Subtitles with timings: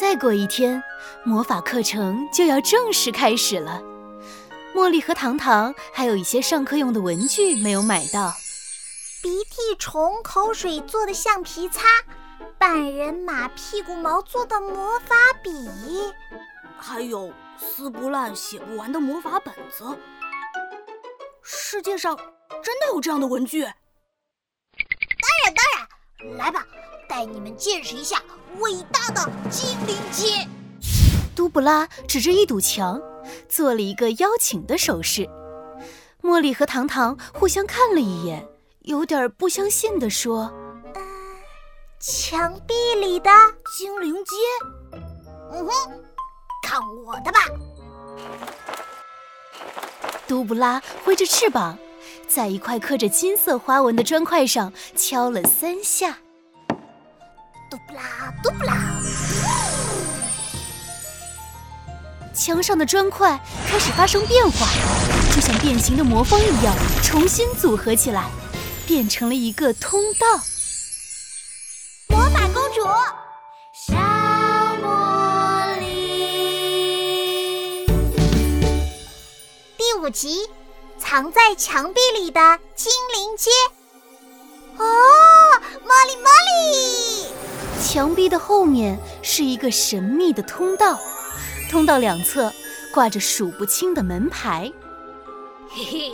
[0.00, 0.82] 再过一天，
[1.24, 3.82] 魔法课程就要正式开始了。
[4.74, 8.32] 茉莉和糖糖还有一些上课用的文具没有买到：
[9.22, 11.82] 鼻涕虫口水做的橡皮擦，
[12.56, 15.68] 半人马屁股毛做的魔法笔，
[16.78, 19.84] 还有撕不烂、写不完的魔法本子。
[21.42, 23.64] 世界上真的有这样的文具？
[23.64, 23.74] 当
[25.44, 26.66] 然，当然，来吧，
[27.10, 28.22] 带你们见识一下
[28.60, 30.46] 伟大的精灵街。
[31.34, 33.02] 杜布拉指着一堵墙，
[33.48, 35.28] 做了一个邀请的手势。
[36.22, 38.46] 茉莉和糖糖互相看了一眼，
[38.82, 40.52] 有点不相信地说
[40.94, 41.02] ：“呃，
[41.98, 43.28] 墙壁里的
[43.76, 44.36] 精灵街？
[45.50, 45.72] 嗯哼，
[46.62, 47.40] 看我的吧！”
[50.28, 51.76] 杜布拉挥着翅膀，
[52.28, 56.16] 在一块刻着金色花纹的砖块上敲了三下。
[57.70, 59.00] 嘟啦嘟啦。
[62.34, 64.66] 墙上的砖块开始发生变化，
[65.34, 68.28] 就像变形的魔方一样，重新组合起来，
[68.86, 70.26] 变成了一个通道。
[72.08, 72.82] 魔法公主，
[73.72, 73.94] 小
[74.82, 77.86] 茉莉。
[79.76, 80.48] 第五集，
[80.98, 83.50] 藏在墙壁里的精灵街。
[84.78, 84.84] 哦，
[85.84, 87.09] 茉莉，茉莉！
[87.80, 90.98] 墙壁的后面是一个神秘的通道。
[91.70, 92.52] 通道两侧
[92.92, 94.70] 挂着数不清的门牌。
[95.68, 96.12] 嘿嘿，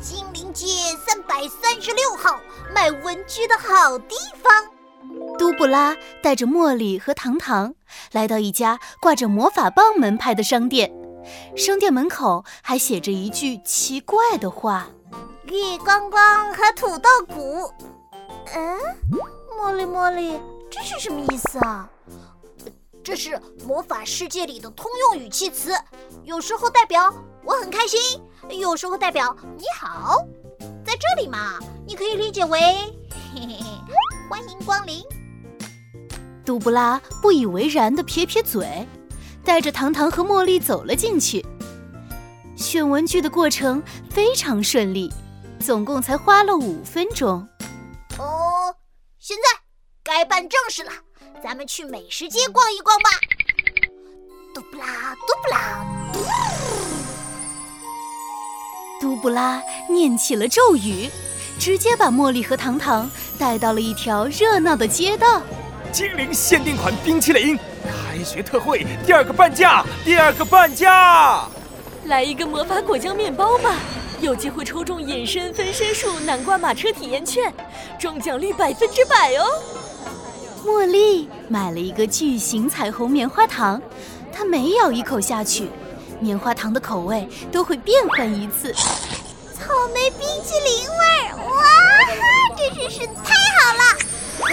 [0.00, 0.66] 精灵街
[1.06, 2.40] 三百三十六号，
[2.72, 4.64] 卖文具的好地方。
[5.38, 7.74] 都布拉带着茉莉和糖糖
[8.12, 10.92] 来到一家挂着魔法棒门牌的商店，
[11.56, 14.88] 商店门口还写着一句奇怪的话
[15.46, 17.72] ：“月光光和土豆谷。”
[18.54, 18.78] 嗯，
[19.58, 20.40] 茉莉茉莉，
[20.72, 21.86] 这是什么意思啊？
[23.04, 25.74] 这是魔法世界里的通用语气词，
[26.24, 27.12] 有时候代表
[27.44, 28.00] 我很开心，
[28.58, 30.16] 有时候代表你好。
[30.82, 33.64] 在这里嘛，你可以理解为嘿嘿嘿，
[34.30, 35.02] 欢迎光临。
[36.42, 38.88] 杜布拉不以为然的撇撇嘴，
[39.44, 41.44] 带着糖糖和茉莉走了进去。
[42.56, 45.12] 选文具的过程非常顺利，
[45.60, 47.46] 总共才花了五分钟。
[48.18, 48.74] 哦，
[49.18, 49.51] 现在
[50.24, 50.90] 办正事了。
[51.42, 53.10] 咱们去美食街逛一逛吧。
[54.54, 55.84] 嘟布拉，嘟布拉，
[59.00, 61.08] 嘟布拉念起了咒语，
[61.58, 65.42] 直接把茉莉和糖糖带到了一条热闹的街道。
[65.90, 71.48] 精灵限定款冰淇淋，开学特惠，第二个半价，第二个半价。
[72.04, 73.74] 来一个魔法果酱面包吧，
[74.20, 77.52] 有机会抽中隐身分身术南瓜马车体验券，
[77.98, 79.46] 中奖率百分之百哦。
[80.64, 83.82] 茉莉买了一个巨型彩虹棉花糖，
[84.32, 85.68] 她每咬一口下去，
[86.20, 88.72] 棉花糖的口味都会变换一次。
[88.72, 90.96] 草莓冰淇淋味
[91.26, 91.62] 儿，哇
[92.06, 92.14] 哈，
[92.56, 93.82] 真是是太好了！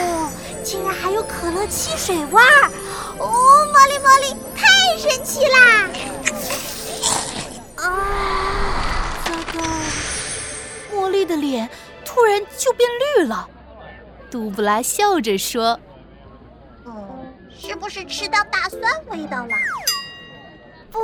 [0.00, 0.30] 哦，
[0.64, 2.70] 竟然还有可乐汽水味儿，
[3.18, 5.88] 哦，茉莉茉莉，太神奇啦！
[7.76, 7.84] 啊，
[9.26, 9.60] 糟糕，
[10.94, 11.68] 茉莉的脸
[12.02, 13.46] 突然就变绿了。
[14.30, 15.78] 杜布拉笑着说。
[17.78, 19.54] 是不是吃到大蒜味道了？
[20.90, 20.98] 不，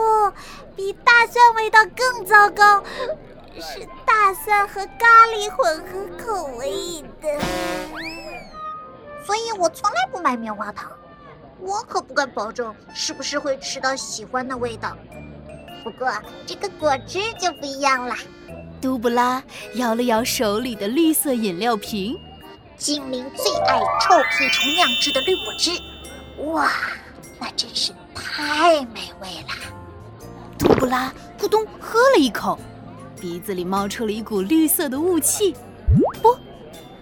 [0.75, 2.83] 比大蒜味道更糟糕，
[3.55, 7.41] 是大蒜和咖喱混合口味的。
[9.25, 10.91] 所以我从来不买棉花糖，
[11.61, 14.97] 我可不敢保证是不是会吃到喜欢的味道。
[15.85, 16.13] 不过
[16.45, 18.17] 这个果汁就不一样啦。
[18.83, 19.41] 杜布拉
[19.75, 22.19] 摇了摇手里的绿色饮料瓶，
[22.77, 25.71] 精灵最爱臭屁虫酿制的绿果汁。
[26.39, 26.71] 哇，
[27.41, 29.55] 那真是太美味了！
[30.59, 32.59] 杜布拉咕咚喝了一口，
[33.21, 35.55] 鼻子里冒出了一股绿色的雾气。
[36.21, 36.37] 不，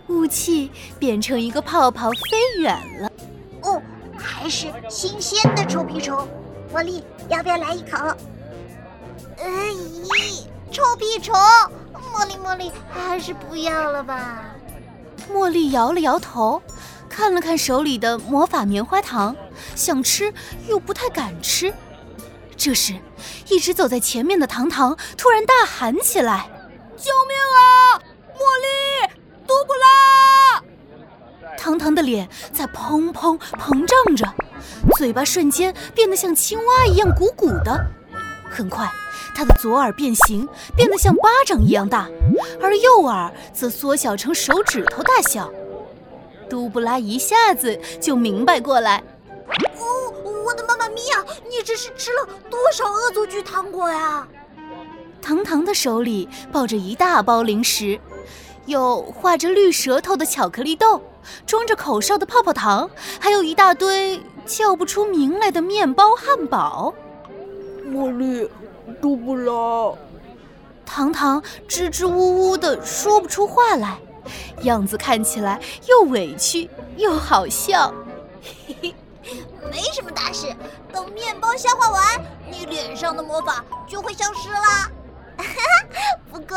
[0.09, 3.10] 雾气变成一个泡泡飞远了。
[3.62, 3.81] 哦，
[4.16, 6.28] 还是新鲜的臭屁虫。
[6.73, 7.99] 茉莉，要不要来一口？
[9.38, 11.35] 哎咦，臭屁虫！
[11.94, 14.44] 茉莉，茉莉，还是不要了吧。
[15.32, 16.61] 茉莉摇了摇头。
[17.12, 19.37] 看了看手里的魔法棉花糖，
[19.76, 20.32] 想吃
[20.67, 21.73] 又不太敢吃。
[22.56, 22.94] 这时，
[23.50, 26.49] 一直走在前面的糖糖突然大喊起来
[26.97, 28.00] ：“救命啊！
[28.35, 29.12] 茉莉，
[29.47, 30.62] 杜布拉！”
[31.59, 34.26] 糖糖的脸在砰砰膨胀着，
[34.97, 37.79] 嘴巴瞬间变得像青蛙一样鼓鼓的。
[38.50, 38.91] 很快，
[39.35, 42.09] 他的左耳变形，变得像巴掌一样大，
[42.62, 45.53] 而右耳则缩小成手指头大小。
[46.52, 49.02] 杜布拉一下子就明白过来，
[49.78, 50.12] 哦，
[50.44, 50.96] 我的妈妈咪！
[51.06, 54.28] 呀，你这是吃了多少恶作剧糖果呀？
[55.22, 57.99] 糖糖的手里抱着一大包零食，
[58.66, 61.00] 有画着绿舌头的巧克力豆，
[61.46, 66.93] 装着口哨的泡泡糖，还有一大堆叫不出名来的面包汉堡。
[67.87, 68.46] 茉莉，
[69.00, 69.94] 杜布拉，
[70.84, 73.99] 糖糖支支吾吾的说不出话来，
[74.63, 77.93] 样子看起来又委屈又好笑。
[78.67, 78.95] 嘿嘿，
[79.71, 80.55] 没什么大事，
[80.93, 82.03] 等面包消化完，
[82.51, 84.91] 你脸上的魔法就会消失啦。
[86.31, 86.57] 不过，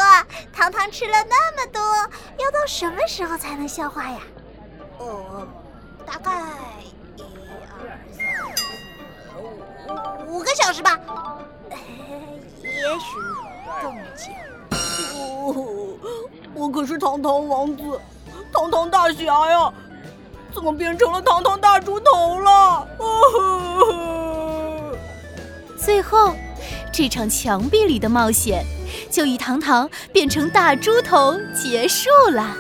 [0.54, 4.20] 糖糖吃了那么多，要到什么时候才能消化呀？
[4.98, 5.48] 呃，
[6.06, 6.32] 大概
[7.18, 7.22] 一
[7.70, 8.18] 二三
[8.56, 9.40] 四
[10.28, 11.00] 五五个小时吧，
[12.64, 12.70] 也
[13.00, 13.18] 许
[13.82, 14.24] 更久。
[15.14, 15.16] 呜，
[16.56, 17.84] 我可是堂堂王子，
[18.52, 19.72] 堂堂大侠呀，
[20.54, 22.88] 怎么变成了堂堂大猪头了？
[25.78, 26.34] 最后，
[26.92, 28.66] 这场墙壁里的冒险。
[29.12, 32.56] 就以堂堂变成大猪头结束了。